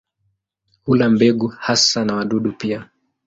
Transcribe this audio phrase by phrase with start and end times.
[0.85, 2.89] Hula mbegu hasa na wadudu pia.